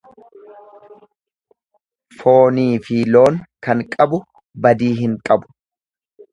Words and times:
Fooniifi 2.21 2.99
loon 3.13 3.35
kan 3.69 3.79
qabu 3.93 4.17
badii 4.67 4.93
hin 5.05 5.17
qabu. 5.31 5.55